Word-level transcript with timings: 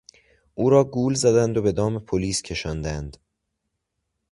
او 0.55 0.69
را 0.69 0.83
گول 0.83 1.13
زدند 1.13 1.57
و 1.57 1.61
به 1.61 1.71
دام 1.71 1.99
پلیس 1.99 2.41
کشاندند. 2.41 3.17